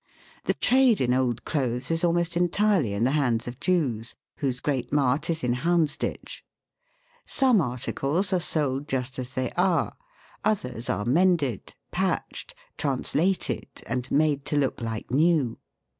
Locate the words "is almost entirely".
1.91-2.93